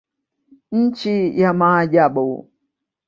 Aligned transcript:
Nchi 0.71 1.15
ya 1.41 1.53
maajabu. 1.53 2.27